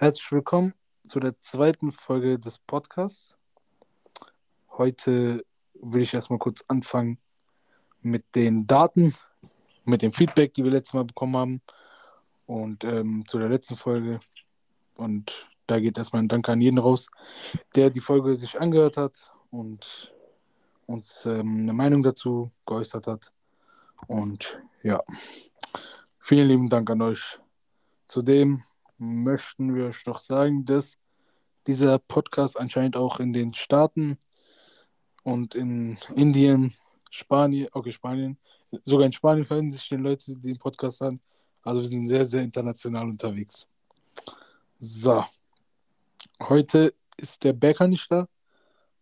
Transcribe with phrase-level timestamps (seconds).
[0.00, 0.72] Herzlich willkommen
[1.06, 3.36] zu der zweiten Folge des Podcasts.
[4.70, 5.44] Heute
[5.74, 7.18] will ich erstmal kurz anfangen
[8.00, 9.14] mit den Daten,
[9.84, 11.62] mit dem Feedback, die wir letztes Mal bekommen haben
[12.46, 14.20] und ähm, zu der letzten Folge.
[14.94, 17.10] Und da geht erstmal ein Dank an jeden raus,
[17.74, 20.14] der die Folge sich angehört hat und
[20.86, 23.34] uns ähm, eine Meinung dazu geäußert hat.
[24.06, 25.02] Und ja,
[26.20, 27.38] vielen lieben Dank an euch.
[28.06, 28.62] Zudem
[29.00, 30.98] möchten wir euch doch sagen, dass
[31.66, 34.18] dieser Podcast anscheinend auch in den Staaten
[35.22, 36.74] und in Indien,
[37.10, 38.38] Spanien, okay, Spanien,
[38.84, 41.20] sogar in Spanien hören sich die Leute den Podcast an.
[41.62, 43.66] Also wir sind sehr, sehr international unterwegs.
[44.78, 45.24] So.
[46.40, 48.28] Heute ist der Bäcker nicht da,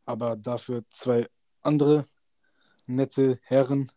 [0.06, 1.28] aber dafür zwei
[1.62, 2.06] andere
[2.86, 3.92] nette Herren,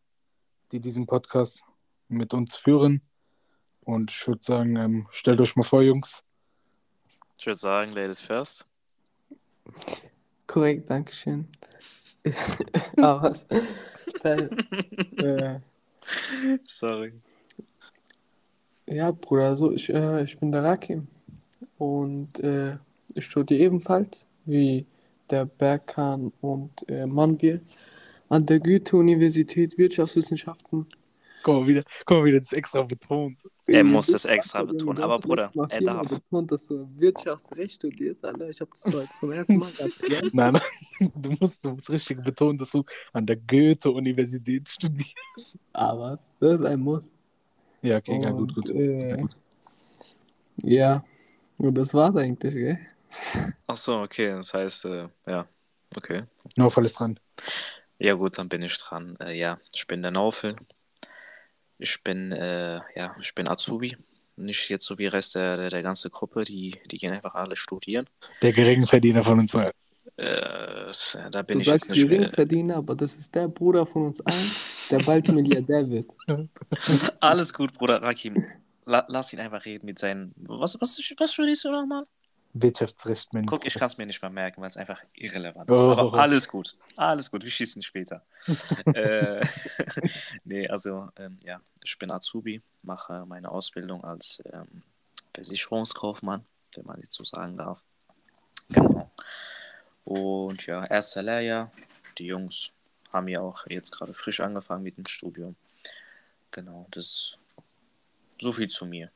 [0.72, 1.64] die diesen Podcast
[2.08, 3.02] mit uns führen.
[3.82, 6.24] Und ich würde sagen, ähm, stellt euch mal vor, Jungs.
[7.38, 8.68] Ich würde sagen, Ladies first.
[10.48, 11.48] Korrekt, Dankeschön.
[12.98, 13.48] ah, was?
[14.24, 14.50] Äh,
[16.68, 17.14] Sorry.
[18.86, 21.08] ja, Bruder, also ich, äh, ich bin der Rakim
[21.78, 22.78] und äh,
[23.16, 24.86] ich studiere ebenfalls wie
[25.30, 27.62] der Berkan und äh, Manvir
[28.30, 30.88] an der Goethe-Universität Wirtschaftswissenschaften.
[31.44, 33.38] Guck mal, wieder, guck mal, wieder das extra betont.
[33.74, 36.08] Er muss das extra betonen, aber Bruder, er darf.
[36.08, 38.50] betont, dass du Wirtschaftsrecht studierst, Alter.
[38.50, 39.94] Ich habe das heute zum ersten Mal gehabt.
[40.34, 42.84] Nein, nein, du musst, du musst richtig betonen, dass du
[43.14, 45.58] an der Goethe-Universität studierst.
[45.74, 46.30] Ah, was?
[46.40, 47.14] Das ist ein Muss.
[47.82, 48.70] Ja, okay, ja, gut, Und, gut.
[48.70, 49.38] Äh, Ja, gut.
[50.58, 51.04] ja,
[51.58, 52.80] und das war's eigentlich, gell?
[53.68, 55.48] Ach so, okay, das heißt, äh, ja,
[55.96, 56.24] okay.
[56.56, 57.20] Naufall ist dran.
[58.00, 59.18] Ja gut, dann bin ich dran.
[59.20, 60.56] Äh, ja, ich bin der Naufel.
[61.82, 63.98] Ich bin, äh, ja, ich bin Azubi.
[64.36, 67.34] Nicht jetzt so wie der Rest der, der, der ganzen Gruppe, die, die gehen einfach
[67.34, 68.08] alle studieren.
[68.42, 69.56] Der Geringverdiener von uns.
[69.56, 69.72] allen.
[70.18, 70.92] Äh,
[71.32, 72.20] da bin Du ich jetzt sagst nicht mehr.
[72.20, 74.52] Geringverdiener, aber das ist der Bruder von uns allen,
[74.92, 76.12] der bald Milliardär wird.
[77.20, 78.44] Alles gut, Bruder Rakim.
[78.86, 80.34] La, lass ihn einfach reden mit seinen.
[80.38, 82.06] Was, was, was studierst du nochmal?
[82.54, 83.48] Wirtschaftsrecht, Mensch.
[83.48, 85.80] Guck, ich kann es mir nicht mehr merken, weil es einfach irrelevant ist.
[85.80, 85.92] Oh.
[85.92, 86.78] Aber alles gut.
[86.98, 88.26] Alles gut, wir schießen später.
[88.94, 89.46] äh,
[90.44, 94.84] nee, also, ähm, ja, ich bin Azubi, mache meine Ausbildung als ähm,
[95.34, 96.46] Versicherungskaufmann,
[96.76, 97.82] wenn man jetzt so sagen darf.
[98.70, 99.12] Genau.
[100.04, 101.72] Und ja, erster Lehrjahr.
[102.18, 102.74] Die Jungs
[103.12, 105.56] haben ja auch jetzt gerade frisch angefangen mit dem Studium.
[106.52, 107.38] Genau, das
[108.40, 109.12] so viel zu mir.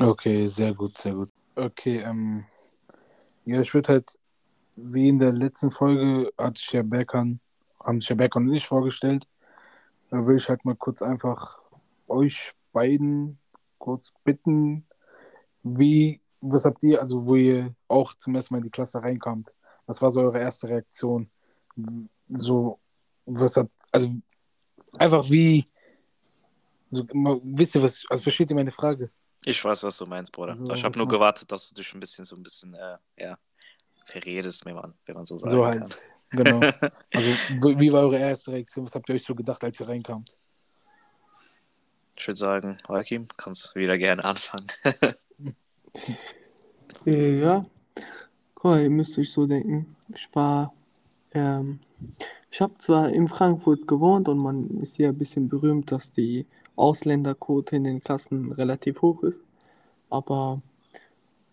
[0.00, 1.28] Okay, sehr gut, sehr gut.
[1.54, 2.44] Okay, ähm,
[3.44, 4.18] ja, ich würde halt,
[4.76, 7.40] wie in der letzten Folge, hat sich ja Berkan,
[7.78, 9.26] haben sich ja Berkan und ich vorgestellt.
[10.08, 11.58] Da will ich halt mal kurz einfach
[12.08, 13.38] euch beiden
[13.76, 14.86] kurz bitten,
[15.62, 19.52] wie, was habt ihr, also wo ihr auch zum ersten Mal in die Klasse reinkamt?
[19.86, 21.28] Was war so eure erste Reaktion?
[22.28, 22.78] So,
[23.26, 24.10] was hat, also
[24.96, 25.68] einfach wie,
[26.90, 27.04] so,
[27.42, 29.10] wisst ihr was, also versteht ihr meine Frage?
[29.44, 30.54] Ich weiß, was du meinst, Bruder.
[30.54, 33.38] So, ich habe nur gewartet, dass du dich ein bisschen so ein bisschen, äh, ja,
[34.06, 35.80] verredest, wenn man, wenn man so sagen So kann.
[35.80, 35.98] halt,
[36.30, 36.60] genau.
[37.12, 38.84] Also, wie war eure erste Reaktion?
[38.84, 40.36] Was habt ihr euch so gedacht, als ihr reinkamt?
[42.16, 44.66] Ich würde sagen, Joachim, kannst wieder gerne anfangen.
[47.04, 47.66] Äh, ja,
[48.54, 49.96] guck mal, ihr müsst euch so denken.
[50.14, 50.72] Ich war,
[51.34, 51.80] ähm,
[52.50, 56.46] ich habe zwar in Frankfurt gewohnt und man ist ja ein bisschen berühmt, dass die
[56.76, 59.42] Ausländerquote in den Klassen relativ hoch ist,
[60.10, 60.60] aber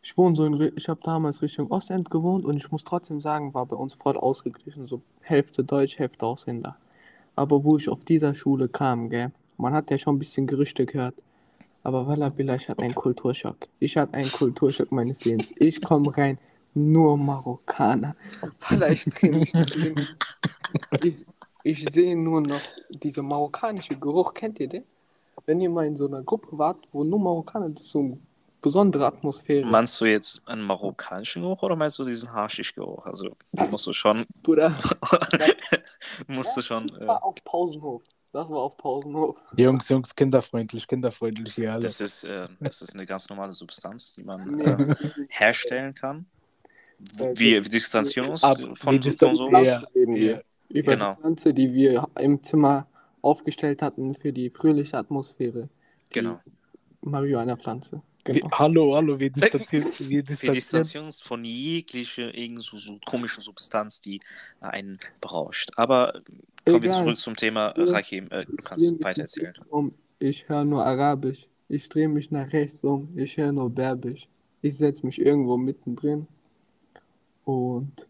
[0.01, 3.53] ich wohne so in, ich habe damals Richtung Ostend gewohnt und ich muss trotzdem sagen,
[3.53, 6.77] war bei uns voll ausgeglichen, so Hälfte Deutsch, Hälfte Ausländer.
[7.35, 10.85] Aber wo ich auf dieser Schule kam, gell, man hat ja schon ein bisschen Gerüchte
[10.85, 11.15] gehört.
[11.83, 13.67] Aber Wallabilla, ich hatte einen Kulturschock.
[13.79, 15.53] Ich hatte einen Kulturschock meines Lebens.
[15.57, 16.37] Ich komme rein,
[16.73, 18.15] nur Marokkaner.
[18.69, 19.53] Wallah, ich dreh mich.
[21.03, 21.25] Ich,
[21.63, 24.33] ich sehe nur noch dieser marokkanische Geruch.
[24.33, 24.83] Kennt ihr den?
[25.45, 28.19] Wenn ihr mal in so einer Gruppe wart, wo nur Marokkaner, das ist so eine
[28.61, 29.65] besondere Atmosphäre.
[29.65, 33.05] Meinst du jetzt einen marokkanischen Geruch oder meinst du diesen Haschisch-Geruch?
[33.05, 33.29] Also
[33.71, 34.75] musst du schon, Bruder,
[36.27, 38.03] musst du schon, das äh, war auf Pausenhof.
[38.31, 39.37] Das war auf Pausenhof.
[39.57, 41.81] Jungs, Jungs, kinderfreundlich, kinderfreundlich hier alle.
[41.81, 44.63] das ist, äh, das ist eine ganz normale Substanz, die man Nee.
[44.65, 44.95] äh,
[45.29, 46.27] herstellen kann.
[47.17, 49.83] Äh, Wir distanzieren uns Ab- von, von sowas.
[49.95, 50.41] Ja, ja.
[50.67, 51.15] Über Genau.
[51.15, 52.85] die Pflanze, die wir im Zimmer
[53.21, 55.69] aufgestellt hatten für die fröhliche Atmosphäre.
[56.15, 56.39] Die Genau.
[57.01, 58.01] Marihuana-Pflanze.
[58.25, 58.49] Wir, Genau.
[58.59, 60.53] hallo, hallo, wir distanzieren, wir Wir distanzieren.
[60.53, 64.21] distanzieren uns von jeglicher irgend so, so komischen Substanz, die
[64.59, 65.71] einen berauscht.
[65.77, 66.21] Aber
[66.65, 67.03] kommen wir Egal.
[67.03, 67.81] zurück zum Thema äh.
[67.89, 68.27] Rakim.
[68.31, 69.53] Äh, du kannst mich weiter nach erzählen.
[69.69, 69.93] Um.
[70.19, 71.47] Ich höre nur Arabisch.
[71.69, 73.09] Ich drehe mich nach rechts um.
[73.17, 74.27] Ich höre nur Berbisch.
[74.61, 76.27] Ich setze mich irgendwo mittendrin.
[77.45, 78.07] Und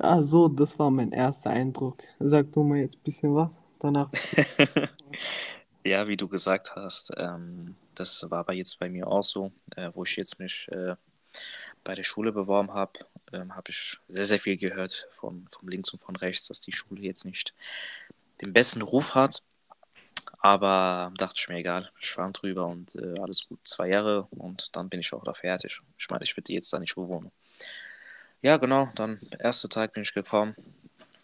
[0.00, 2.02] ja, so, das war mein erster Eindruck.
[2.20, 3.60] Sag du mal jetzt ein bisschen was.
[3.78, 4.10] Danach.
[5.86, 9.92] Ja, wie du gesagt hast, ähm, das war aber jetzt bei mir auch so, äh,
[9.94, 10.96] wo ich jetzt mich äh,
[11.84, 15.90] bei der Schule beworben habe, ähm, habe ich sehr, sehr viel gehört von, von links
[15.90, 17.54] und von rechts, dass die Schule jetzt nicht
[18.40, 19.44] den besten Ruf hat.
[20.38, 24.88] Aber dachte ich mir, egal, schwamm drüber und äh, alles gut, zwei Jahre und dann
[24.88, 25.80] bin ich auch da fertig.
[25.98, 27.30] Ich meine, ich würde jetzt da nicht wohnen.
[28.42, 30.56] Ja, genau, dann erster Tag bin ich gekommen,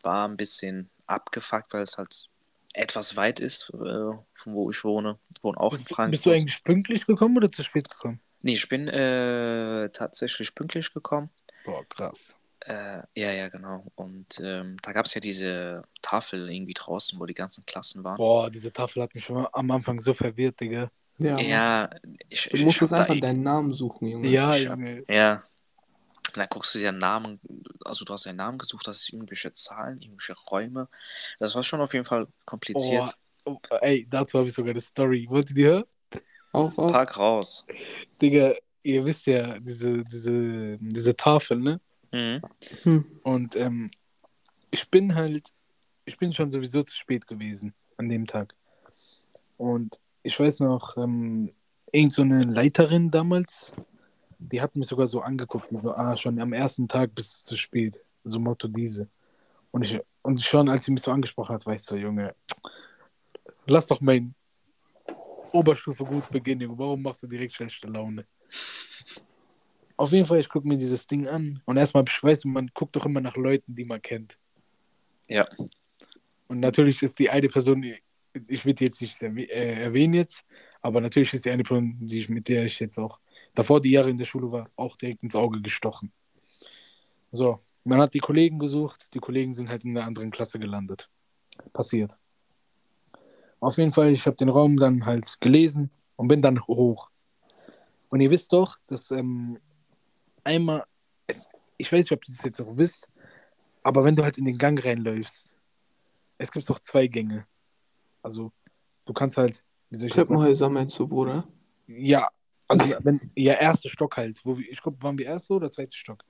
[0.03, 2.29] war ein bisschen abgefuckt, weil es halt
[2.73, 5.19] etwas weit ist, äh, von wo ich wohne.
[5.37, 6.11] Ich wohne auch in Bist, du- Frankfurt.
[6.13, 8.21] bist du eigentlich pünktlich gekommen oder zu spät gekommen?
[8.41, 11.31] Nee, ich bin äh, tatsächlich pünktlich gekommen.
[11.65, 12.35] Boah, krass.
[12.61, 13.85] Äh, ja, ja, genau.
[13.97, 18.17] Und ähm, da gab es ja diese Tafel irgendwie draußen, wo die ganzen Klassen waren.
[18.17, 20.91] Boah, diese Tafel hat mich schon am Anfang so verwirrt, Digga.
[21.19, 21.39] Ja.
[21.39, 21.91] Ja,
[22.29, 24.29] ich, Du ich, musst ich einfach deinen Namen suchen, Junge.
[24.29, 25.05] Ja, Junge.
[25.09, 25.43] Ja.
[26.33, 27.41] Und dann guckst du dir einen Namen,
[27.85, 30.89] also du hast einen Namen gesucht, das ist irgendwelche Zahlen, irgendwelche Räume.
[31.39, 33.15] Das war schon auf jeden Fall kompliziert.
[33.45, 35.27] Oh, oh, ey, dazu habe ich sogar eine Story.
[35.29, 35.85] Wollt ihr die hören?
[36.53, 36.93] Auf, auf.
[36.93, 37.67] Park raus.
[38.21, 41.81] Digga, ihr wisst ja, diese, diese, diese Tafel, ne?
[42.13, 42.43] Mhm.
[42.83, 43.05] Hm.
[43.23, 43.91] Und ähm,
[44.71, 45.53] ich bin halt,
[46.05, 48.55] ich bin schon sowieso zu spät gewesen an dem Tag.
[49.57, 51.53] Und ich weiß noch, ähm,
[51.91, 53.73] irgend so eine Leiterin damals,
[54.49, 57.51] die hat mich sogar so angeguckt, die so, ah, schon am ersten Tag bist du
[57.51, 57.99] zu spät.
[58.25, 59.09] So Motto diese.
[59.71, 62.35] Und ich, und schon als sie mich so angesprochen hat, weißt du, Junge,
[63.67, 64.35] lass doch mein
[65.53, 66.77] Oberstufe gut beginnen.
[66.79, 68.27] Warum machst du direkt schlechte Laune?
[69.97, 72.97] Auf jeden Fall, ich gucke mir dieses Ding an und erstmal, ich weiß, man guckt
[72.97, 74.39] doch immer nach Leuten, die man kennt.
[75.29, 75.47] Ja.
[76.49, 80.45] Und natürlich ist die eine Person, ich will die jetzt nicht äh, erwähnen jetzt,
[80.81, 83.21] aber natürlich ist die eine Person, die ich, mit der ich jetzt auch
[83.55, 86.13] davor die Jahre in der Schule war, auch direkt ins Auge gestochen.
[87.31, 91.09] So, man hat die Kollegen gesucht, die Kollegen sind halt in der anderen Klasse gelandet.
[91.73, 92.17] Passiert.
[93.61, 97.11] Auf jeden Fall, ich habe den Raum dann halt gelesen und bin dann hoch.
[98.09, 99.59] Und ihr wisst doch, dass ähm,
[100.45, 100.85] einmal,
[101.79, 103.09] ich weiß nicht, ob ihr das jetzt auch wisst,
[103.83, 105.55] aber wenn du halt in den Gang reinläufst,
[106.39, 107.47] es gibt doch zwei Gänge.
[108.23, 108.53] Also,
[109.05, 110.15] du kannst halt, wie soll ich?
[110.15, 111.47] Treppenhäuser meinst du, Bruder?
[111.87, 112.29] Ja,
[112.81, 114.41] also, wenn, ja, erster Stock halt.
[114.45, 116.25] Wo wir, ich glaube, waren wir erster oder zweiter Stock?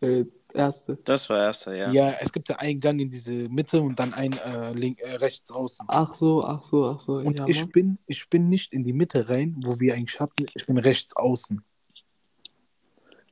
[0.00, 0.96] Äh, erste.
[1.04, 1.90] Das war erster, ja.
[1.92, 2.12] Ja.
[2.20, 5.50] es gibt ja einen Gang in diese Mitte und dann einen äh, link, äh, rechts
[5.50, 5.84] außen.
[5.88, 7.14] Ach so, ach so, ach so.
[7.16, 7.70] Und ja, ich Mann.
[7.70, 10.46] bin, ich bin nicht in die Mitte rein, wo wir eigentlich hatten.
[10.54, 11.62] Ich bin rechts außen.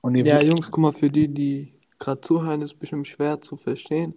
[0.00, 3.56] Und Ja, wisst- Jungs, guck mal, für die, die gerade zuhören, ist bestimmt schwer zu
[3.56, 4.14] verstehen.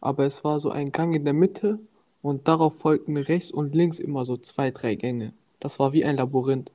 [0.00, 1.80] Aber es war so ein Gang in der Mitte
[2.22, 5.32] und darauf folgten rechts und links immer so zwei, drei Gänge.
[5.60, 6.70] Das war wie ein Labyrinth.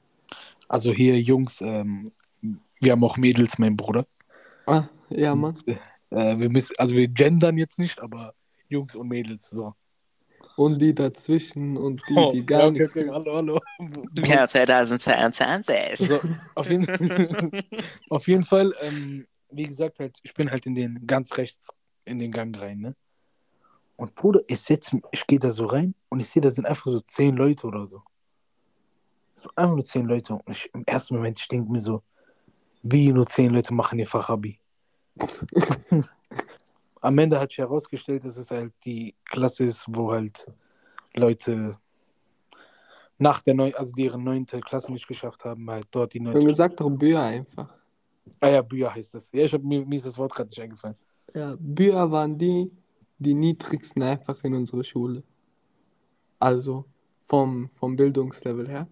[0.71, 2.11] Also hier, Jungs, ähm,
[2.79, 4.05] wir haben auch Mädels, mein Bruder.
[4.65, 5.53] Ah, ja, Mann.
[6.09, 8.33] Äh, wir müssen, also wir gendern jetzt nicht, aber
[8.69, 9.75] Jungs und Mädels, so.
[10.55, 13.61] Und die dazwischen und die, Oh, die ja, gar okay, nichts okay, hallo, hallo.
[14.25, 16.07] Ja, 2022.
[16.07, 16.21] So,
[16.55, 16.87] auf jeden,
[18.09, 21.67] auf jeden Fall, ähm, wie gesagt, halt, ich bin halt in den ganz rechts
[22.05, 22.95] in den Gang rein, ne?
[23.97, 26.89] Und Bruder, ich mich- ich gehe da so rein und ich sehe, da sind einfach
[26.91, 28.01] so zehn Leute oder so.
[29.41, 30.33] So einfach nur zehn Leute.
[30.33, 32.03] Und ich, im ersten Moment, ich denke mir so,
[32.83, 34.59] wie nur zehn Leute machen ihr Fachabi?
[37.01, 40.45] Am Ende hat sich herausgestellt, dass es halt die Klasse ist, wo halt
[41.15, 41.79] Leute
[43.17, 46.39] nach der neun, also die ihre neunte Klasse nicht geschafft haben, halt dort die neunte.
[46.39, 47.73] Junge, sag doch Bücher einfach.
[48.39, 49.31] Ah ja, Bücher heißt das.
[49.31, 50.95] Ja, ich hab, mir, mir ist das Wort gerade nicht eingefallen.
[51.33, 52.71] Ja, Bücher waren die,
[53.17, 55.23] die niedrigsten einfach in unserer Schule.
[56.39, 56.85] Also
[57.23, 58.87] vom, vom Bildungslevel her.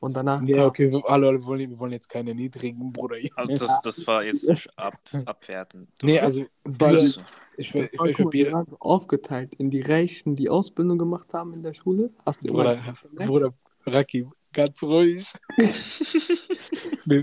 [0.00, 3.16] Und danach Ja, okay, wir, hallo, wir wollen, wir wollen jetzt keine niedrigen, Bruder.
[3.36, 5.88] Also das, das war jetzt ab, abwertend.
[6.02, 7.18] nee, also, die, ich,
[7.56, 10.48] ich, ich, ich, guck mal, hab die jeder, waren so aufgeteilt in die Reichen, die
[10.48, 12.10] Ausbildung gemacht haben in der Schule.
[12.26, 13.26] Hast du immer Bruder, gemerkt?
[13.26, 13.54] Bruder,
[13.86, 15.26] Raki, ganz ruhig.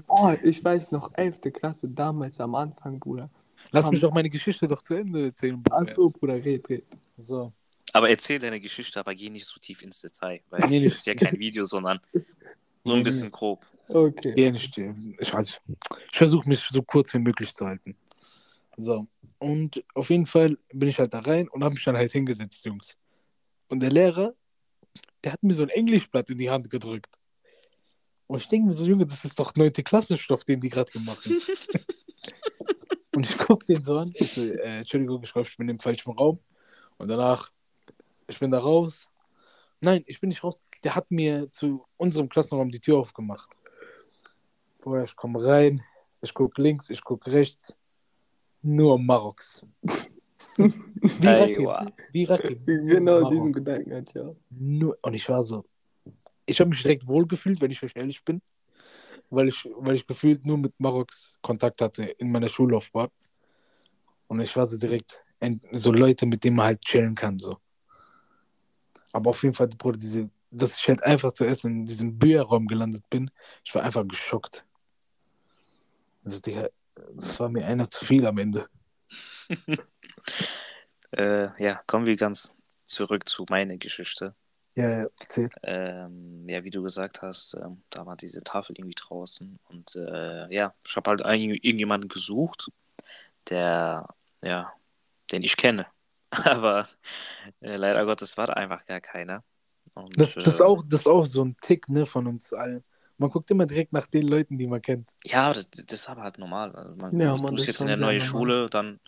[0.08, 1.40] Oh, ich weiß noch, 11.
[1.54, 3.32] Klasse, damals am Anfang, Bruder.
[3.72, 5.62] Lass mich doch meine Geschichte doch zu Ende erzählen.
[5.62, 5.78] Bruder.
[5.82, 6.86] Ach so, Bruder, red, red.
[7.18, 7.52] So.
[7.94, 10.90] Aber erzähl deine Geschichte, aber geh nicht so tief ins Detail, weil Nee, nee.
[10.90, 12.00] das ist ja kein Video, sondern
[12.84, 13.66] so ein bisschen grob.
[13.88, 14.34] Okay.
[14.38, 15.60] Ja, nicht, ich weiß.
[16.12, 17.96] Ich versuche mich so kurz wie möglich zu halten.
[18.78, 19.08] So.
[19.40, 22.64] Und auf jeden Fall bin ich halt da rein und habe mich dann halt hingesetzt,
[22.64, 22.96] Jungs.
[23.70, 24.34] Und der Lehrer,
[25.24, 27.10] der hat mir so ein Englischblatt in die Hand gedrückt.
[28.28, 29.74] Und ich denke mir so, Junge, das ist doch 9.
[29.74, 31.42] Klassenstoff, den die gerade gemacht haben.
[33.16, 34.12] und ich gucke den so an.
[34.16, 36.40] Ich so, äh, Entschuldigung, ich glaube, ich bin im falschen Raum.
[36.98, 37.52] Und danach,
[38.28, 39.08] ich bin da raus.
[39.82, 40.62] Nein, ich bin nicht raus.
[40.84, 43.58] Der hat mir zu unserem Klassenraum die Tür aufgemacht.
[44.80, 45.84] Bruder, ich komme rein.
[46.22, 47.78] ich gucke links, ich gucke rechts.
[48.62, 49.66] Nur Maroks.
[50.58, 51.94] Wie Rakim.
[52.12, 52.66] Wie Rakim.
[52.66, 53.32] Genau Marok.
[53.32, 54.36] diesen Gedanken hatte ich auch.
[54.50, 55.66] Nur, und ich war so.
[56.46, 58.42] Ich habe mich direkt wohlgefühlt, wenn ich euch ehrlich bin.
[59.30, 63.10] Weil ich, weil ich gefühlt nur mit Maroks Kontakt hatte in meiner Schullaufbahn.
[64.28, 65.24] Und ich war so direkt
[65.72, 67.40] so Leute, mit denen man halt chillen kann.
[67.40, 67.58] so.
[69.12, 73.10] Aber auf jeden Fall, Bruder, diese, dass ich halt einfach zuerst in diesem Bücherraum gelandet
[73.10, 73.32] bin,
[73.64, 74.66] ich war einfach geschockt.
[76.24, 76.70] Also, Digga,
[77.16, 78.68] das war mir einer zu viel am Ende.
[81.14, 84.34] Äh, ja, kommen wir ganz zurück zu meiner Geschichte.
[84.76, 85.50] Ja, ja.
[85.64, 90.54] Ähm, ja, wie du gesagt hast, ähm, da war diese Tafel irgendwie draußen und äh,
[90.54, 92.72] ja, ich habe halt ein, irgendjemanden gesucht,
[93.50, 94.08] der,
[94.42, 94.72] ja,
[95.32, 95.88] den ich kenne.
[96.32, 96.88] Aber
[97.60, 99.44] äh, leider Gottes war da einfach gar keiner.
[99.94, 102.54] Und, Das, das, ist äh, auch, das ist auch so ein Tick ne, von uns
[102.54, 102.84] allen.
[103.18, 105.12] Man guckt immer direkt nach den Leuten, die man kennt.
[105.24, 106.76] Ja, das, das ist aber halt normal.
[106.76, 108.20] Also man, Ja, du Mann, bist jetzt in der neuen normal.
[108.20, 109.00] Schule, dann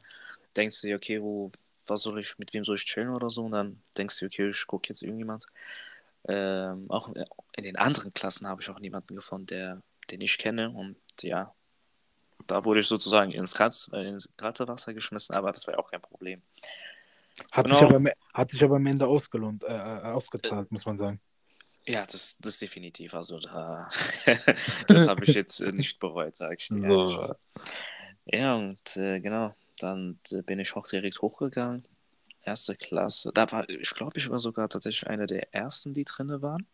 [0.55, 1.51] denkst du dir, okay, wo,
[1.87, 3.45] was soll ich, mit wem soll ich chillen oder so?
[3.45, 5.45] Und dann denkst du, okay, ich gucke jetzt irgendjemand.
[6.27, 7.09] Ähm, auch
[7.57, 10.69] in den anderen Klassen habe ich auch niemanden gefunden, der, den ich kenne.
[10.71, 11.53] Und ja,
[12.47, 15.79] da wurde ich sozusagen ins, Kalt, äh, ins kalte Wasser geschmissen, aber das war ja
[15.79, 16.41] auch kein Problem.
[17.51, 17.79] Hat, Genau.
[17.79, 21.19] sich, aber, hat sich aber am Ende ausgelohnt, äh, äh, ausgezahlt, muss man sagen.
[21.85, 23.13] Ja, das, das definitiv.
[23.13, 23.89] Also da,
[24.87, 26.87] das habe ich jetzt äh, nicht bereut, sage ich dir.
[27.09, 27.35] So.
[28.25, 31.85] Ja, und äh, genau, dann äh, bin ich auch direkt hochgegangen.
[32.45, 33.31] Erste Klasse.
[33.33, 36.67] Da war, ich glaube, ich war sogar tatsächlich einer der ersten, die drinne waren.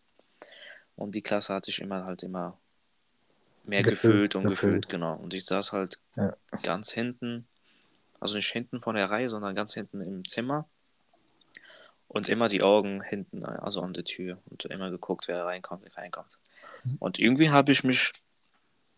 [0.95, 2.59] Und die Klasse hat sich immer halt immer
[3.63, 4.81] mehr Gefüllt, gefüllt und gefüllt.
[4.83, 5.15] gefüllt, genau.
[5.15, 6.35] Und ich saß halt Ja.
[6.63, 7.47] ganz hinten,
[8.19, 10.67] also nicht hinten von der Reihe, sondern ganz hinten im Zimmer.
[12.07, 14.39] Und immer die Augen hinten, also an der Tür.
[14.49, 16.39] Und immer geguckt, wer reinkommt, wer reinkommt.
[16.83, 16.95] Mhm.
[16.99, 18.13] Und irgendwie habe ich mich,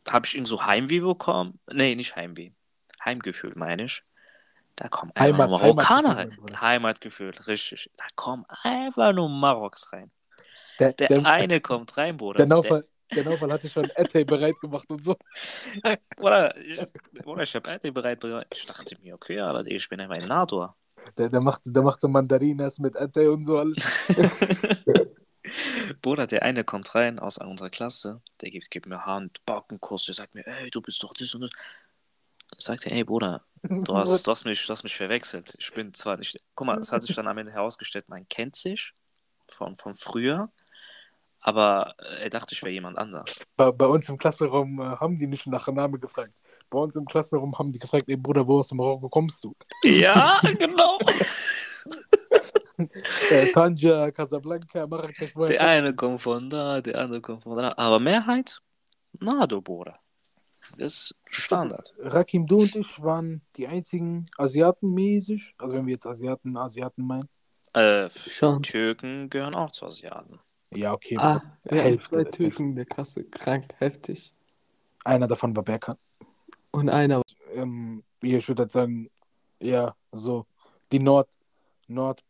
[0.10, 1.60] habe ich irgendwie so Heimweh bekommen.
[1.72, 2.52] Nee, nicht Heimweh.
[3.04, 4.04] Heimgefühl, meine ich.
[4.78, 6.62] Da kommen einfach Heimat- nur Marokkaner Heimatgefühl, rein.
[6.62, 7.92] Heimatgefühl, richtig.
[7.98, 10.10] Da kommen einfach nur Maroks rein.
[10.80, 12.38] Der, Der, der, eine kommt rein, Bruder.
[12.38, 15.18] der, Naufal, der Naufal hatte schon Ette bereit gemacht und so.
[15.84, 16.80] Der, oder, ich,
[17.26, 18.24] oder ich habe Erde bereit.
[18.54, 20.76] Ich dachte mir, okay, aber ich bin einfach ein Nador.
[21.18, 24.08] Der, der, macht, der macht so Mandarinas mit Ette und so alles.
[26.02, 30.16] Bruder, der eine kommt rein aus unserer Klasse, der gibt, gibt mir Hand, Backenkuss, der
[30.16, 31.50] sagt mir, ey, du bist doch das und das.
[32.58, 35.56] Sagt er, ey Bruder, du hast, du, hast mich, du hast mich verwechselt.
[35.58, 36.38] Ich bin zwar nicht.
[36.54, 38.94] Guck mal, es hat sich dann am Ende herausgestellt, man kennt sich
[39.48, 40.52] von, von früher,
[41.42, 43.40] aber äh, er dachte, ich wäre jemand anders.
[43.56, 46.34] Bei, bei uns im Klassenraum äh, haben die nicht nach Namen gefragt.
[46.70, 49.56] Bei uns im Klassenraum haben die gefragt, ey Bruder, wo aus dem Marokko kommst du?
[49.84, 50.98] Ja, genau.
[53.30, 57.74] Äh, Tanja, Casablanca, Marrakesch, Der eine kommt von da, der andere kommt von da.
[57.78, 58.60] Aber Mehrheit,
[59.20, 60.00] Nado, Bruder.
[60.78, 61.94] Das ist Standard.
[62.00, 65.54] Rakim, du und ich waren die einzigen Asiaten-mäßig.
[65.60, 67.30] Also wenn wir jetzt Asiaten, Asiaten meinen.
[67.74, 68.10] Äh.
[68.10, 70.40] Türken gehören auch zu Asiaten.
[70.74, 71.18] Ja, okay.
[71.18, 73.24] Ah, ja, Hälfte zwei der Türken in der Klasse.
[73.26, 74.34] Krank, heftig.
[75.04, 75.96] Einer davon war Berkan.
[76.72, 77.22] Und einer.
[77.54, 79.10] Ähm, ich würde halt sagen,
[79.60, 80.46] ja, so
[80.92, 81.30] die Nord,
[81.88, 82.24] Nord,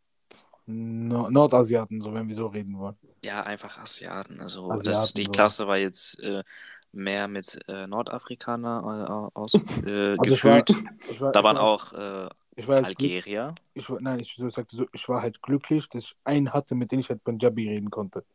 [0.65, 2.97] Nord Nordasiaten, so wenn wir so reden wollen.
[3.23, 4.41] Ja, einfach Asiaten.
[4.41, 5.31] Also Asiaten, das, die so.
[5.31, 6.43] Klasse war jetzt äh,
[6.91, 9.53] mehr mit äh, Nordafrikaner äh, aus,
[9.85, 10.63] äh, Also ich war,
[11.09, 13.55] ich war, Da waren war, auch äh, ich war halt Algerier.
[13.73, 16.75] ich war, nein, ich so sagte so, ich war halt glücklich, dass ich einen hatte,
[16.75, 18.25] mit dem ich halt Punjabi reden konnte.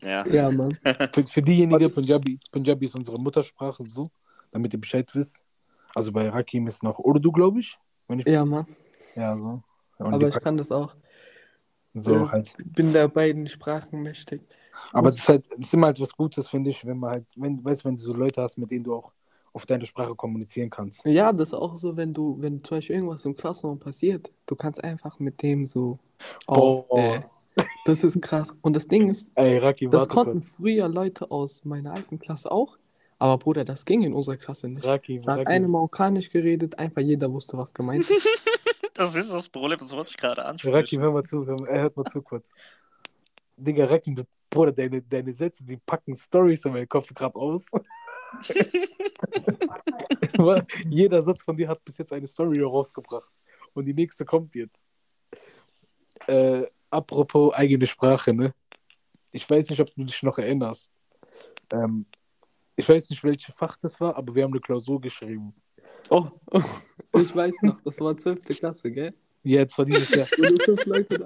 [0.00, 0.26] Ja.
[0.26, 0.76] Ja, Mann.
[1.14, 1.92] Für, für diejenigen?
[1.92, 4.10] Punjabi, Punjabi ist unsere Muttersprache, so,
[4.50, 5.44] damit ihr Bescheid wisst.
[5.94, 7.78] Also bei Rakim ist noch Urdu, glaube ich.
[8.08, 8.66] Ich, Ja, Mann.
[9.14, 9.62] ja, so.
[9.98, 10.94] Und Aber ich kann das auch.
[11.94, 12.54] so Ja, halt.
[12.58, 14.42] bin der beiden Sprachen mächtig.
[14.92, 17.26] Aber das ist halt, das ist immer halt was Gutes, finde ich, wenn man halt,
[17.36, 19.12] wenn, weißt, wenn du so Leute hast, mit denen du auch
[19.52, 21.04] auf deine Sprache kommunizieren kannst.
[21.04, 24.56] Ja, das ist auch so, wenn du, wenn zum Beispiel irgendwas im Klassenraum passiert, du
[24.56, 25.98] kannst einfach mit dem so
[26.46, 26.98] auf, Boah.
[27.56, 28.54] äh, das ist krass.
[28.62, 30.48] Und das Ding ist, Ey, Raki, das konnten kurz.
[30.56, 32.78] früher Leute aus meiner alten Klasse auch,
[33.18, 34.84] aber Bruder, das ging in unserer Klasse nicht.
[34.84, 38.28] Raki, Da hat Raki, einer Marokkanisch geredet, einfach jeder wusste, was gemeint ist.
[38.94, 41.00] Das ist das Problem, das wollte ich gerade Raki, ansprechen.
[41.00, 42.52] hör mal zu, hör, mal- äh, hört mal zu kurz.
[43.56, 47.70] Digga, Raki, du, Bruder, deine, deine Sätze, die packen Stories in meinem Kopf gerade aus.
[50.86, 53.32] Jeder Satz von dir hat bis jetzt eine Story rausgebracht.
[53.74, 54.86] Und die nächste kommt jetzt.
[56.26, 58.54] Äh, apropos eigene Sprache, ne?
[59.32, 60.92] Ich weiß nicht, ob du dich noch erinnerst.
[61.70, 62.06] Ähm,
[62.76, 65.54] ich weiß nicht, welches Fach das war, aber wir haben eine Klausur geschrieben.
[66.10, 66.60] Oh, oh,
[67.18, 68.44] ich weiß noch, das war 12.
[68.58, 69.14] Klasse, gell?
[69.44, 70.26] Ja, jetzt war dieses Jahr.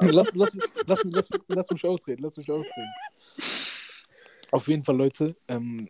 [0.01, 2.95] Lass, lass, mich- lass, lass mich ausreden, lass mich ausreden.
[4.53, 5.89] Auf jeden Fall, Leute, ähm,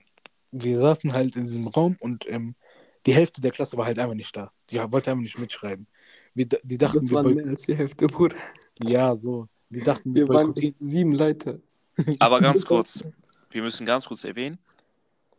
[0.52, 2.54] wir saßen halt in diesem Raum und ähm,
[3.06, 4.52] die Hälfte der Klasse war halt einfach nicht da.
[4.70, 5.86] Die wollte einfach nicht mitschreiben.
[6.34, 8.36] Wir, die dachten, Das wir waren mehr als die Hälfte, Bruder.
[8.82, 9.48] ja, so.
[9.70, 11.62] Die dachten, wir Wir waren sieben Leute.
[12.18, 13.04] Aber ganz kurz,
[13.50, 14.58] wir müssen ganz kurz erwähnen,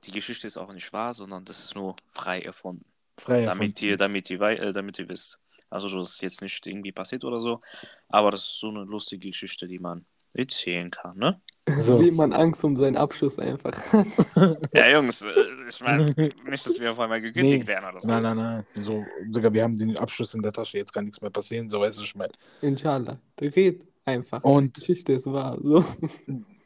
[0.04, 2.86] die Geschichte ist auch nicht wahr, sondern das ist nur frei erfunden.
[3.18, 5.40] Frei Damit ihr, damit ihr, äh, damit ihr wisst.
[5.70, 7.62] Also das ist jetzt nicht irgendwie passiert oder so,
[8.08, 11.42] aber das ist so eine lustige Geschichte, die man erzählen kann, ne?
[11.78, 12.00] So.
[12.00, 13.74] Wie man Angst um seinen Abschluss einfach.
[14.74, 15.28] Ja, Jungs, äh,
[15.68, 16.06] ich meine,
[16.50, 17.68] nicht, dass wir auf einmal gekündigt Nee.
[17.68, 18.08] werden oder so.
[18.08, 18.66] Nein, nein, nein.
[18.76, 21.82] So, sogar wir haben den Abschluss in der Tasche, jetzt kann nichts mehr passieren, so
[21.82, 22.32] weißt du, ich meine.
[22.62, 23.20] Inshallah.
[23.42, 24.42] Red einfach.
[24.46, 25.58] Und- Die Geschichte ist wahr.
[25.62, 25.84] So.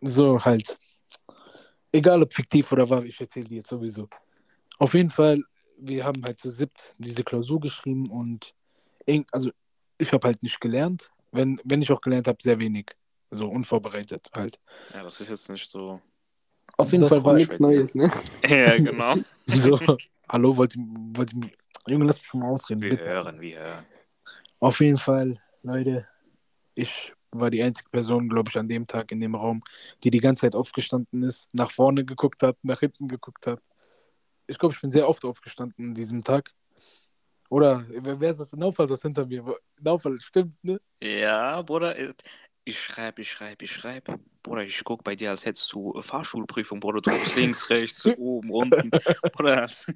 [0.01, 0.77] So halt.
[1.91, 4.07] Egal ob fiktiv oder wahr, ich erzähle die jetzt sowieso.
[4.77, 5.41] Auf jeden Fall,
[5.77, 8.53] wir haben halt zu siebt diese Klausur geschrieben und
[9.31, 9.49] also
[9.97, 11.09] ich habe halt nicht gelernt.
[11.31, 12.91] Wenn, wenn ich auch gelernt habe, sehr wenig.
[13.31, 14.59] So unvorbereitet halt.
[14.93, 16.01] Ja, das ist jetzt nicht so.
[16.77, 18.11] Auf jeden das Fall war war ich nichts Neues, ne?
[18.47, 19.15] Ja, genau.
[19.47, 19.79] so.
[20.27, 20.83] Hallo, wollt ihr,
[21.15, 21.49] wollt ihr,
[21.87, 23.09] Junge, lass mich mal ausreden, Wir bitte.
[23.09, 23.85] hören, wir hören.
[24.59, 26.07] Auf jeden Fall, Leute,
[26.75, 29.63] ich war die einzige Person, glaube ich, an dem Tag in dem Raum,
[30.03, 33.61] die die ganze Zeit aufgestanden ist, nach vorne geguckt hat, nach hinten geguckt hat.
[34.47, 36.53] Ich glaube, ich bin sehr oft aufgestanden an diesem Tag.
[37.49, 38.53] Oder wer, wer ist das?
[38.53, 39.43] Naufal, das hinter mir.
[39.81, 40.79] Naufal, stimmt, ne?
[41.01, 41.97] Ja, Bruder,
[42.63, 44.19] ich schreibe, ich schreibe, ich schreibe.
[44.43, 47.01] Bruder, ich guck bei dir, als hättest du äh, Fahrschulprüfung, Bruder.
[47.01, 48.89] Du guckst links, rechts, oben, unten.
[49.33, 49.91] Bruder, als-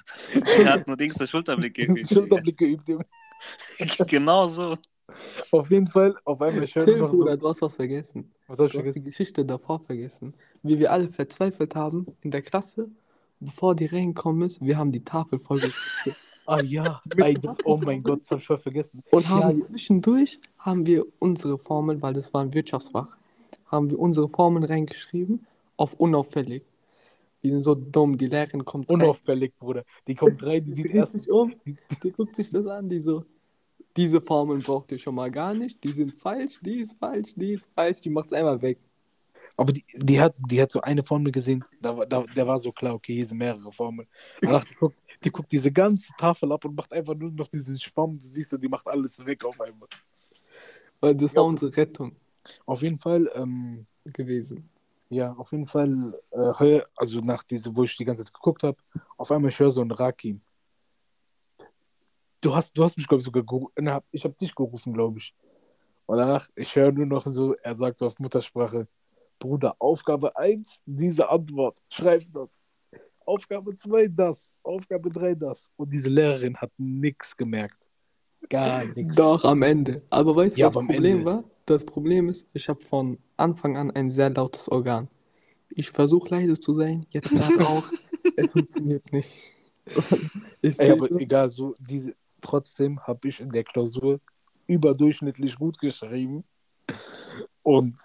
[0.58, 2.08] er hat nur Dings der Schulterblick geübt.
[2.08, 2.88] Schulterblick geübt.
[2.88, 3.06] Junge.
[4.06, 4.76] genau so.
[5.50, 7.18] Auf jeden Fall, auf einmal Chill, nur noch so.
[7.20, 8.32] Bruder, du hast was vergessen.
[8.46, 9.04] Was hab ich Du hast die vergessen?
[9.04, 10.34] Geschichte davor vergessen.
[10.62, 12.90] Wie wir alle verzweifelt haben in der Klasse,
[13.40, 16.16] bevor die reingekommen ist, wir haben die Tafel vollgeschrieben.
[16.50, 19.02] Ah ja, Ey, das, oh mein Gott, das hab ich voll vergessen.
[19.12, 23.16] Und haben Ja, zwischendurch haben wir unsere Formeln, weil das war ein Wirtschaftsfach,
[23.66, 26.64] haben wir unsere Formeln reingeschrieben auf unauffällig.
[27.40, 29.84] Wir sind so dumm, die Lehrerin kommt rein, unauffällig, Bruder.
[30.08, 31.12] Die kommt rein, die die sieht erst.
[31.12, 31.54] sich um,
[32.02, 33.24] die guckt sich das an, die so,
[33.96, 37.52] diese Formeln braucht ihr schon mal gar nicht, die sind falsch, die ist falsch, die
[37.52, 38.78] ist falsch, die macht's einmal weg.
[39.56, 42.58] Aber die, die, hat, die hat so eine Formel gesehen, da, war- da, der war
[42.58, 44.08] so klar, okay, hier sind mehrere Formeln.
[44.42, 47.78] Danach, die, guckt, die guckt diese ganze Tafel ab und macht einfach nur noch diesen
[47.78, 48.18] Schwamm.
[48.18, 49.88] Du siehst, die macht alles weg auf einmal.
[51.00, 51.38] Weil das Ja.
[51.38, 52.16] war unsere Rettung
[52.66, 54.68] Auf jeden Fall, ähm, gewesen.
[55.10, 58.76] ja, auf jeden Fall, äh, also nach diese, wo ich die ganze Zeit geguckt habe,
[59.16, 60.40] auf einmal ich höre so ein Rakim.
[62.40, 63.72] Du hast, du hast mich, glaube ich, sogar gerufen.
[64.12, 65.34] Ich habe dich gerufen, glaube ich.
[66.06, 68.88] Und danach, ich höre nur noch so, er sagt so auf Muttersprache,
[69.38, 72.62] Bruder, Aufgabe 1, diese Antwort, schreib das.
[73.30, 74.56] Aufgabe 2, das.
[74.64, 75.70] Aufgabe 3, das.
[75.76, 77.88] Und diese Lehrerin hat nichts gemerkt.
[78.48, 79.14] Gar nichts.
[79.14, 80.02] Doch, am Ende.
[80.10, 81.24] Aber weißt du, Ja, was das Problem Ende.
[81.24, 81.44] war?
[81.64, 85.08] Das Problem ist, ich habe von Anfang an ein sehr lautes Organ.
[85.68, 87.84] Ich versuche leise zu sein, jetzt gerade auch.
[88.36, 89.30] es funktioniert nicht.
[90.62, 94.20] Ich Ey, aber egal, so diese, trotzdem habe ich in der Klausur
[94.66, 96.44] überdurchschnittlich gut geschrieben.
[97.62, 97.98] Und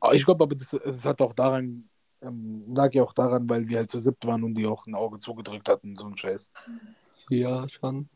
[0.00, 1.87] aber ich glaube, aber das, das hat auch daran,
[2.22, 4.94] ähm, lag ja auch daran, weil wir halt zu siebt waren und die auch ein
[4.94, 6.50] Auge zugedrückt hatten, so ein Scheiß.
[7.30, 8.08] ja, schon.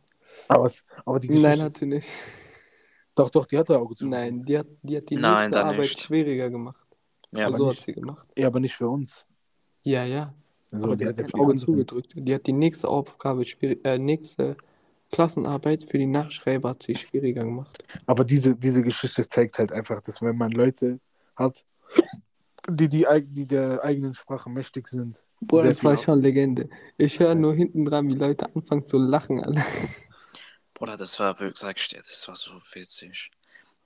[0.48, 2.08] Aber, es, aber die Nein, Geschichte, hat sie nicht.
[3.14, 4.22] doch, doch, die hatte Auge zugedrückt.
[4.24, 6.00] Nein, die hat die, hat die Nein, nächste Arbeit nicht.
[6.00, 6.86] schwieriger gemacht.
[7.32, 8.28] Ja, aber so nicht- hat sie gemacht.
[8.36, 9.26] Ja, aber nicht für uns.
[9.82, 10.34] Ja, ja.
[10.70, 12.12] Also, aber die, hat ja das die Auge zugedrückt.
[12.16, 14.56] Die hat die nächste Aufgabe, äh, nächste
[15.10, 17.84] Klassenarbeit für die Nachschreiber hat sie schwieriger gemacht.
[18.06, 20.98] Aber diese, diese Geschichte zeigt halt einfach, dass wenn man Leute
[21.36, 21.62] hat,
[22.68, 26.68] die, die, die der eigenen Sprache mächtig sind, Boah, das war schon Legende.
[26.96, 29.42] Ich höre nur hinten dran, wie Leute anfangen zu lachen.
[29.42, 29.64] Alter.
[30.72, 33.32] Bruder, das war wirklich, sag ich dir, das war so witzig.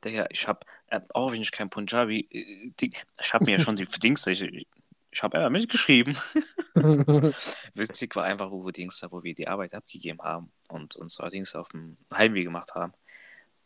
[0.05, 3.77] Digga, ich hab, äh, auch wenn ich kein Punjabi, äh, ich hab mir ja schon
[3.77, 6.15] die Dings, ich, ich hab einfach mitgeschrieben.
[7.75, 11.55] Witzig war einfach, wo wir Dings, wo wir die Arbeit abgegeben haben und uns allerdings
[11.55, 12.93] auf dem Heimweg gemacht haben.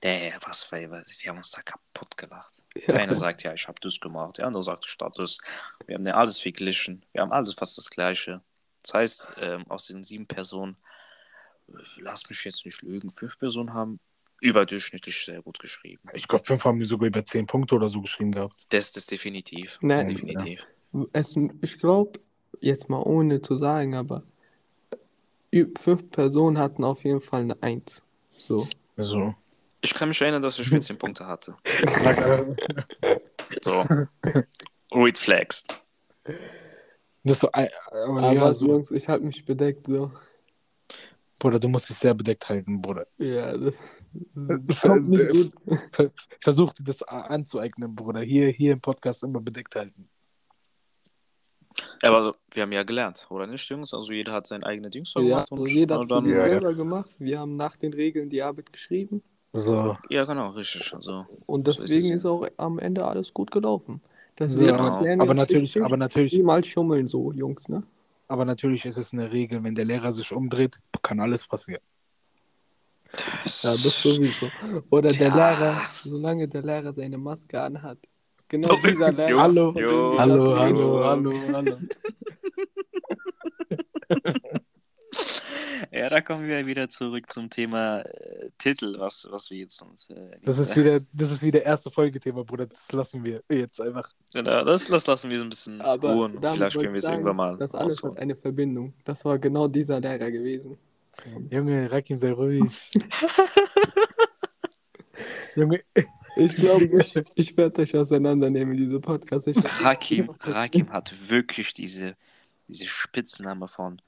[0.04, 2.59] Der, was war, wir haben uns da kaputt gelacht.
[2.86, 5.38] Der eine sagt, ja, ich habe das gemacht, der andere sagt, statt das.
[5.86, 7.04] Wir haben ja alles verglichen.
[7.12, 8.42] Wir haben alles fast das Gleiche.
[8.82, 10.76] Das heißt, ähm, aus den sieben Personen,
[11.68, 13.98] äh, lass mich jetzt nicht lügen, fünf Personen haben
[14.40, 16.08] überdurchschnittlich sehr gut geschrieben.
[16.14, 18.66] Ich glaube, fünf haben die sogar über zehn Punkte oder so geschrieben gehabt.
[18.70, 19.78] Das ist definitiv.
[19.82, 20.08] Nein.
[20.08, 20.66] definitiv.
[21.12, 22.20] Es, ich glaube,
[22.60, 24.22] jetzt mal ohne zu sagen, aber
[25.52, 28.02] ü- fünf Personen hatten auf jeden Fall eine Eins.
[28.38, 28.66] So.
[28.96, 29.34] Also.
[29.82, 31.56] Ich kann mich erinnern, dass ich 14 Punkte hatte.
[33.62, 33.82] So.
[34.92, 35.64] Red Flags.
[37.24, 40.12] Das war, ein- aber Aber ja, so, Jungs, ich halte mich bedeckt so.
[41.38, 43.06] Bruder, du musst dich sehr bedeckt halten, Bruder.
[43.18, 43.74] Ja, das,
[44.12, 45.52] das, Das kommt nicht gut.
[45.92, 48.20] Ver- Versuch dir das anzueignen, Bruder.
[48.20, 50.08] Hier, hier im Podcast immer bedeckt halten.
[52.02, 53.92] Aber also, wir haben ja gelernt, oder nicht, Jungs?
[53.94, 55.52] Also jeder hat sein eigenes Ding so Ja, gemacht.
[55.52, 56.48] also und jeder hat dann, sich Ja, ja.
[56.52, 57.10] selber gemacht.
[57.18, 59.22] Wir haben nach den Regeln die Arbeit geschrieben.
[59.52, 59.96] So.
[60.08, 60.94] ja, genau, richtig.
[60.94, 64.00] Also, Und So ist deswegen ist auch am Ende alles gut gelaufen.
[64.36, 64.88] Das So, Leben, genau.
[64.88, 67.82] das Lernen aber ist natürlich, aber natürlich, Niemals schummeln so, Jungs, ne?
[68.28, 71.82] aber natürlich ist es eine Regel, wenn der Lehrer sich umdreht, kann alles passieren.
[73.12, 74.46] Ja, das sowieso.
[74.90, 75.34] Oder der Tja.
[75.34, 77.98] Lehrer, solange der Lehrer seine Maske anhat.
[78.46, 79.30] Genau Oh, dieser Lehrer.
[79.30, 81.76] Jungs, Hallo, Jungs, Hallo, hallo, hallo, hallo.
[85.92, 90.08] Ja, da kommen wir wieder zurück zum Thema äh, Titel, was, was wir jetzt uns.
[90.10, 92.66] Äh, Das ist wieder, das ist wieder erste Folgethema, Bruder.
[92.66, 94.08] Das lassen wir jetzt einfach.
[94.32, 96.40] Genau, das, das lassen wir so ein bisschen Aber ruhen.
[96.40, 98.94] damit Vielleicht können wir es irgendwann mal Das alles hat eine Verbindung.
[99.04, 100.78] Das war genau dieser Lehrer gewesen.
[101.50, 102.62] Junge, Rakim, sei ruhig.
[105.56, 105.80] Junge,
[106.36, 109.48] Ich glaube, ich, ich werde euch auseinandernehmen, diese Podcast.
[109.48, 112.16] Ich Rakim, Rakim hat wirklich diese,
[112.68, 114.00] diese Spitzname von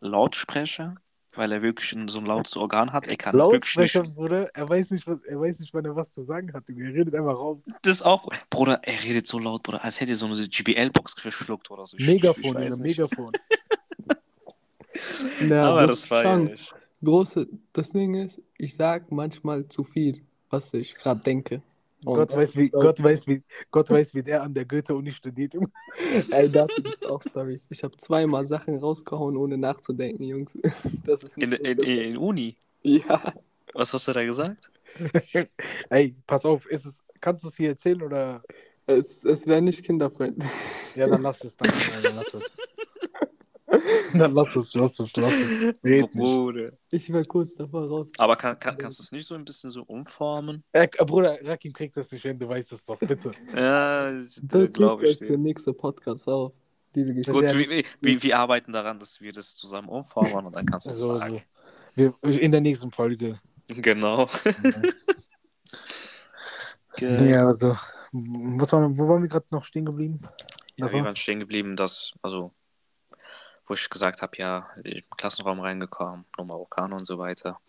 [0.00, 0.96] Lautsprecher,
[1.34, 3.06] weil er wirklich so ein lautes Organ hat.
[3.06, 4.14] Er kann wirklich Lautsprecher, nicht.
[4.14, 6.68] Bruder, er weiß nicht, was, er weiß nicht, wann er was zu sagen hat.
[6.68, 7.64] Er redet einfach raus.
[7.82, 8.28] Das auch.
[8.50, 11.96] Bruder, er redet so laut, Bruder, als hätte er so eine GBL-Box verschluckt oder so.
[11.96, 12.80] Ich- Megafon, ich nicht.
[12.80, 13.32] Megafon.
[15.48, 16.72] Ja, Aber das das war ja nicht.
[17.02, 17.48] große.
[17.72, 21.62] Das Ding ist, ich sag manchmal zu viel, was ich gerade denke.
[22.04, 25.54] Und Gott weiß, wie, Gott, weiß, wie, Gott weiß, wie der an der Goethe-Uni studiert.
[26.30, 27.66] Ey, dazu gibt's auch Stories.
[27.70, 30.58] Ich habe zweimal Sachen rausgehauen, ohne nachzudenken, Jungs.
[31.06, 32.56] Das ist In, nicht in, in Uni.
[32.82, 33.32] Ja,
[33.74, 34.70] Was hast du da gesagt?
[35.90, 38.42] Ey, pass auf, ist es, kannst du es hier erzählen oder?
[38.86, 40.48] es, es wäre nicht kinderfreundlich.
[40.94, 41.56] Ja, dann lass es.
[41.56, 42.56] Dann, dann lass es.
[44.14, 45.74] Dann lass es, lass es, lass es.
[45.82, 46.12] Red nicht.
[46.12, 46.72] Bruder.
[46.90, 48.08] Ich war kurz davor raus.
[48.18, 50.62] Aber kann, kann, kannst du es nicht so ein bisschen so umformen?
[50.72, 53.32] Äh, Bruder, Rakim kriegt das nicht hin, du weißt es doch, bitte.
[53.56, 55.38] Ja, Das glaube ich euch für dir.
[55.38, 56.52] nächste Podcast auf.
[56.94, 57.32] Diese Geschichte.
[57.32, 57.56] Gut, Ja.
[57.56, 60.98] wir, wir, wir arbeiten daran, dass wir das zusammen umformen und dann kannst du es
[61.00, 61.42] So, sagen.
[61.96, 62.12] so.
[62.22, 63.40] Wir, in der nächsten Folge.
[63.68, 64.28] Genau.
[66.98, 67.76] ja, also,
[68.12, 70.18] was war, wo waren wir gerade noch stehen geblieben?
[70.76, 72.52] Ja, wir waren stehen geblieben, dass, also,
[73.66, 77.60] wo ich gesagt habe, ja, im Klassenraum reingekommen, nur Marokkaner und so weiter.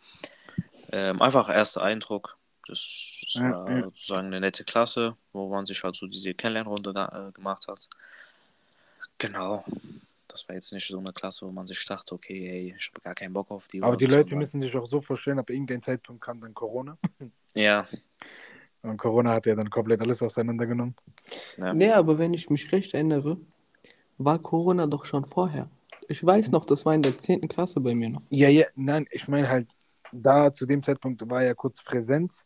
[0.92, 2.38] Ähm, einfach erster Eindruck.
[2.68, 3.84] Das ist Ja, war ja.
[3.86, 7.88] sozusagen eine nette Klasse, wo man sich halt so diese Kennenlernrunde da, äh, gemacht hat.
[9.18, 9.64] Genau.
[10.28, 13.02] Das war jetzt nicht so eine Klasse, wo man sich dachte, okay, hey, ich habe
[13.02, 13.84] gar keinen Bock auf die.
[13.84, 16.54] Aber die so, Leute sondern- müssen sich auch so vorstellen, ab irgendeinem Zeitpunkt kam dann
[16.54, 16.98] Corona.
[17.56, 17.88] Ja,
[18.82, 20.96] Und Corona hat ja dann komplett alles auseinandergenommen.
[21.58, 21.72] ja.
[21.72, 23.38] Nee, aber wenn ich mich recht erinnere,
[24.18, 25.70] war Corona doch schon vorher.
[26.14, 27.48] Ich weiß noch, das war in der 10.
[27.48, 28.22] Klasse bei mir noch.
[28.30, 29.68] Ja, ja, nein, ich meine halt,
[30.12, 32.46] da zu dem Zeitpunkt war ja kurz Präsenz,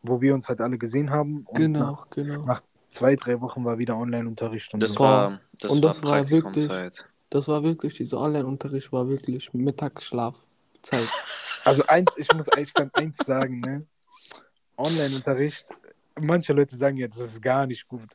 [0.00, 1.44] wo wir uns halt alle gesehen haben.
[1.46, 2.42] Und Genau, nach genau.
[2.46, 4.72] nach zwei, drei Wochen war wieder Online-Unterricht.
[4.72, 5.00] Und Das so.
[5.00, 7.06] War, das Und war das war Praktikumzeit.
[7.28, 10.40] Das war wirklich, dieser Online-Unterricht war wirklich Mittagsschlafzeit.
[11.64, 13.86] Also eins, ich muss ich kann eins sagen, ne?
[14.76, 15.64] Online-Unterricht,
[16.18, 18.08] manche Leute sagen ja, das ist gar nicht gut.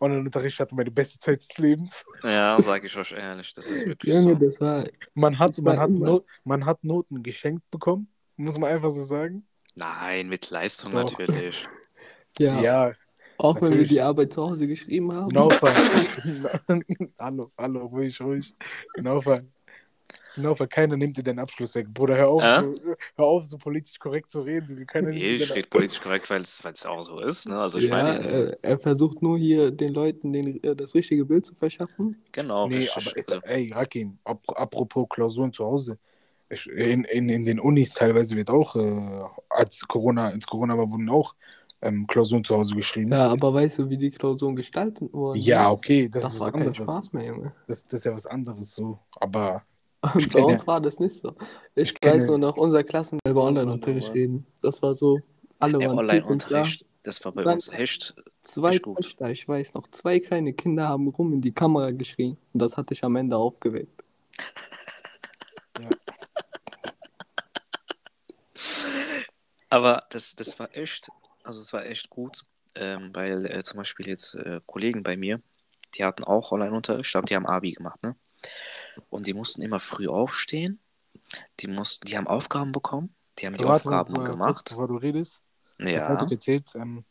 [0.00, 2.04] Online-Unterricht hatte meine beste Zeit des Lebens.
[2.22, 4.44] Ja, sage ich euch ehrlich, das ist wirklich Junge, so.
[4.46, 4.84] das war,
[5.14, 9.46] Man hat, man, hat Not, man hat Noten geschenkt bekommen, muss man einfach so sagen.
[9.74, 11.10] Nein, mit Leistung Doch.
[11.18, 11.66] natürlich.
[12.38, 12.92] ja, Ja,
[13.38, 13.88] auch wenn wir natürlich.
[13.90, 15.26] die Arbeit zu Hause geschrieben haben.
[15.32, 15.68] Naufer.
[17.18, 18.52] hallo, hallo, ruhig, ruhig.
[20.36, 20.48] Naufer.
[20.48, 21.92] Naufer, keiner nimmt dir deinen Abschluss weg.
[21.92, 22.60] Bruder, hör auf, Äh?
[22.60, 22.74] so,
[23.16, 24.86] hör auf, so politisch korrekt zu reden.
[24.86, 27.48] Keiner Nee, ich rede politisch korrekt, weil es auch so ist.
[27.48, 27.58] Ne?
[27.60, 31.24] Also ich ja, meine, äh, er versucht nur hier den Leuten den, äh, das richtige
[31.24, 32.16] Bild zu verschaffen.
[32.32, 33.06] genau, Nee, richtig.
[33.08, 35.98] aber also, ey, Rakim, ap apropos Klausuren zu Hause.
[36.50, 40.90] Ich, in, in, in den Unis teilweise wird auch, äh, als Corona, ins Corona war,
[40.90, 41.34] wurden auch
[41.82, 43.12] ähm, Klausuren zu Hause geschrieben.
[43.12, 45.38] Ja, aber weißt du, wie die Klausuren gestaltet wurden?
[45.38, 46.76] Ja, okay, das, das, ist war was kein anderes.
[46.78, 47.52] Spaß mehr, Junge.
[47.66, 48.98] Das, das ist ja was anderes so.
[49.20, 49.62] Aber
[50.00, 51.34] Und bei uns war das nicht so.
[51.74, 54.46] Ich, ich weiß nur noch, unser Klassen über Online-Unterricht reden.
[54.62, 55.20] Das war so,
[55.58, 55.98] alle waren.
[55.98, 58.14] Online-Unterricht, das war bei Dann- uns echt.
[58.40, 58.96] Zwei Echt gut.
[58.98, 62.38] Töchter, ich weiß noch, zwei kleine Kinder haben rum in die Kamera geschrien.
[62.54, 64.02] Und das hatte ich am Ende aufgeweckt.
[69.70, 71.10] Aber das, das war echt,
[71.44, 72.42] also es war echt gut,
[72.74, 75.40] ähm, weil äh, zum Beispiel jetzt äh, Kollegen bei mir,
[75.94, 78.14] die hatten auch Online-Unterricht, aber die haben Abi gemacht, ne?
[79.10, 80.80] Und die mussten immer früh aufstehen,
[81.60, 84.66] die mussten, die haben Aufgaben bekommen, die haben die warte, Aufgaben warte, gemacht.
[84.70, 85.40] Bevor du redest,
[85.78, 87.04] Ja, fertig erzählst, ähm,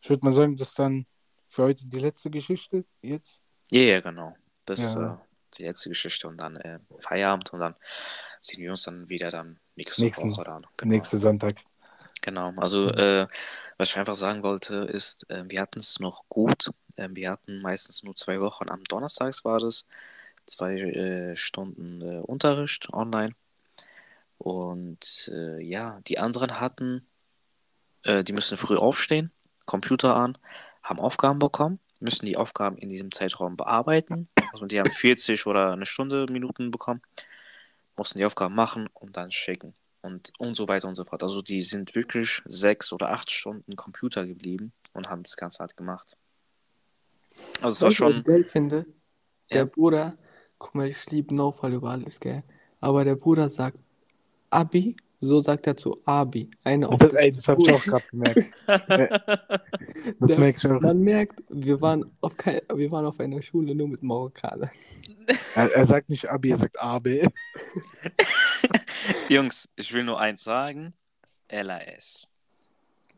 [0.00, 1.06] ich würde mal sagen, das ist dann
[1.48, 2.84] für heute die letzte Geschichte.
[3.02, 3.42] Jetzt.
[3.70, 4.36] ja, ja, genau.
[4.64, 5.14] Das ist Ja.
[5.14, 5.16] äh,
[5.58, 7.74] die letzte Geschichte und dann äh, Feierabend und dann
[8.40, 10.66] sehen wir uns dann wieder dann nächste Nächsten- Woche dann.
[10.76, 10.94] Genau.
[10.94, 11.56] Nächsten Sonntag.
[12.22, 13.28] Genau, also äh,
[13.78, 17.60] was ich einfach sagen wollte, ist, äh, wir hatten es noch gut Ähm, wir hatten
[17.60, 18.70] meistens nur zwei Wochen.
[18.70, 19.84] Am Donnerstags war das.
[20.46, 23.34] Zwei äh, Stunden äh, Unterricht online.
[24.38, 27.06] Und äh, ja, die anderen hatten,
[28.04, 29.32] äh, die müssen früh aufstehen,
[29.64, 30.38] Computer an,
[30.82, 34.28] haben Aufgaben bekommen, müssen die Aufgaben in diesem Zeitraum bearbeiten.
[34.52, 37.02] Also die haben 40 oder eine Stunde Minuten bekommen,
[37.96, 39.74] mussten die Aufgaben machen und dann schicken.
[40.02, 41.24] Und, und so weiter und so fort.
[41.24, 45.76] Also die sind wirklich sechs oder acht Stunden Computer geblieben und haben das Ganze halt
[45.76, 46.16] gemacht.
[47.60, 48.22] Also es war Was ich schon.
[48.22, 48.86] geil finde,
[49.50, 49.64] der Ja.
[49.64, 50.16] Bruder,
[50.58, 52.42] guck mal, ich liebe Notfall über alles, gell?
[52.80, 53.78] Aber der Bruder sagt
[54.50, 56.50] Abi, so sagt er zu Abi.
[56.62, 58.44] Eine auf Das, das ey, das hab ich auch gerade gemerkt.
[60.18, 60.80] Das Der- merke ich auch.
[60.80, 64.70] Man merkt, wir waren auf kein, wir waren auf einer Schule nur mit Marokkanern.
[65.54, 67.08] Er, er sagt nicht Abi, er sagt AB.
[69.28, 70.92] Jungs, ich will nur eins sagen:
[71.50, 72.26] LAS.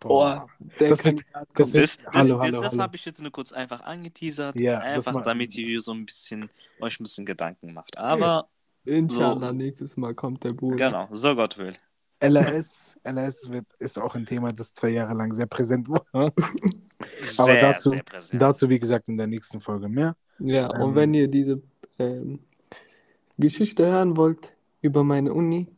[0.00, 0.48] Boah,
[0.80, 1.20] der Das wird-
[1.54, 5.56] das Das, das, Hallo, das, habe ich jetzt nur kurz einfach angeteasert, Ja, einfach damit
[5.56, 7.98] ihr so ein bisschen euch ein bisschen Gedanken macht.
[7.98, 8.48] Aber
[8.84, 9.52] Inshallah, So.
[9.52, 10.76] nächstes Mal kommt der Bruder.
[10.87, 11.74] genau, so Gott will.
[12.20, 16.04] LRS, LRS wird, ist auch ein Thema, das zwei Jahre lang sehr präsent war.
[17.20, 18.42] Sehr, dazu- sehr präsent.
[18.42, 20.16] Dazu, wie gesagt, in der nächsten Folge mehr.
[20.40, 20.94] Ja, und Ähm.
[20.96, 21.62] wenn ihr diese
[22.00, 22.40] ähm,
[23.37, 25.68] Geschichte hören wollt über meine Uni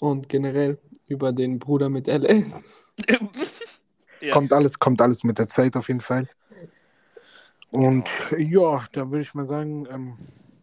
[0.00, 2.89] und generell über den Bruder mit LS,
[4.22, 4.34] Ja.
[4.34, 6.28] Kommt alles, kommt alles mit der Zeit auf jeden Fall.
[7.70, 10.18] Und ja, dann würde ich mal sagen, ähm,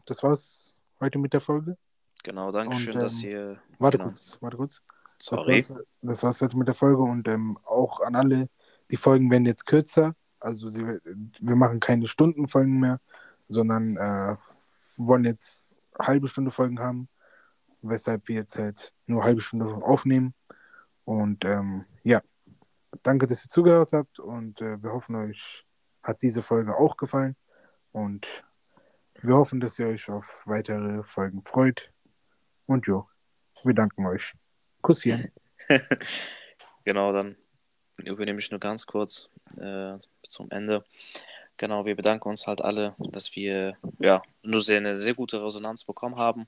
[0.06, 1.78] das war's heute mit der Folge.
[2.24, 3.58] Genau, danke schön, Und, dass ähm, ihr.
[3.80, 4.82] Warte genau, kurz, warte kurz.
[5.18, 5.54] Das Sorry.
[5.70, 8.50] war's, das war's heute mit der Folge und ähm, auch an alle,
[8.92, 10.14] die Folgen werden jetzt kürzer.
[10.40, 13.00] Also sie, wir machen keine Stundenfolgen mehr,
[13.50, 14.36] sondern äh,
[14.98, 17.10] wollen jetzt halbe Stunde Folgen haben,
[17.82, 20.36] weshalb wir jetzt halt nur halbe Stunde aufnehmen.
[21.08, 22.22] Und ähm, ja,
[23.02, 25.64] danke, dass ihr zugehört habt und äh, wir hoffen, euch
[26.04, 27.38] hat diese Folge auch gefallen
[27.94, 28.28] und
[29.22, 31.94] wir hoffen, dass ihr euch auf weitere Folgen freut.
[32.66, 33.08] Und jo,
[33.64, 34.34] wir danken euch.
[34.82, 35.32] Kusschen.
[36.84, 37.36] Genau, dann
[37.98, 40.86] übernehme ich nur ganz kurz äh, zum Ende.
[41.58, 45.84] Genau, wir bedanken uns halt alle, dass wir ja nur sehr, eine sehr gute Resonanz
[45.84, 46.48] bekommen haben.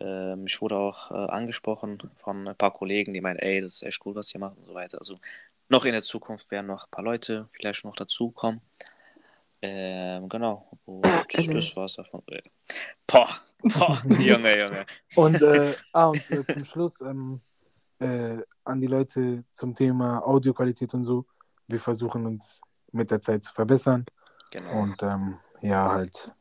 [0.00, 3.82] Ähm, ich wurde auch äh, angesprochen von ein paar Kollegen, die meinen, ey, das ist
[3.82, 4.98] echt cool, was ihr macht und so weiter.
[4.98, 5.18] Also
[5.68, 8.60] noch in der Zukunft werden noch ein paar Leute vielleicht noch dazukommen.
[9.62, 10.70] Ähm, genau.
[10.86, 12.22] Und das war's davon.
[12.28, 12.42] Äh,
[13.06, 13.28] Boah,
[13.62, 14.86] boah, Junge, Junge.
[15.16, 17.40] Und, äh, ah, und äh, zum Schluss ähm,
[17.98, 21.26] äh, an die Leute zum Thema Audioqualität und so.
[21.68, 22.60] Wir versuchen uns
[22.92, 24.06] mit der Zeit zu verbessern.
[24.50, 24.82] Genau.
[24.82, 26.32] Und ähm, ja, halt.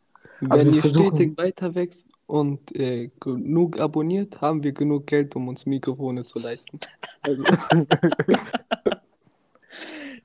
[0.41, 5.07] Wenn Also wir ihr versuchen- stetig weiter wächst und äh, genug abonniert, haben wir genug
[5.07, 6.79] Geld, um uns Mikrofone zu leisten.
[7.21, 7.43] Also,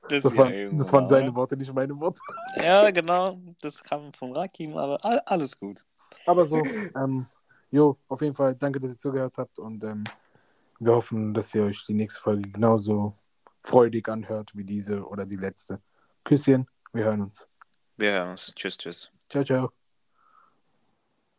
[0.07, 1.35] Das, ja war, irgendwo das waren seine?
[1.35, 2.19] Worte, nicht meine Worte.
[2.57, 3.39] Ja, genau.
[3.61, 5.81] Das kam von Rakim, aber all- alles gut.
[6.27, 6.57] Aber so,
[6.95, 7.25] ähm,
[7.71, 9.57] jo, auf jeden Fall danke, dass ihr zugehört habt.
[9.57, 10.03] Und ähm,
[10.79, 13.15] wir hoffen, dass ihr euch die nächste Folge genauso
[13.63, 15.81] freudig anhört wie diese oder die letzte.
[16.23, 17.47] Küsschen, wir hören uns.
[17.97, 18.53] Wir hören uns.
[18.55, 19.11] Tschüss, tschüss.
[19.29, 19.84] Ciao, ciao.